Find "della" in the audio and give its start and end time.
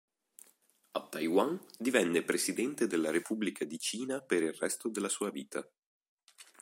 2.87-3.11, 4.89-5.09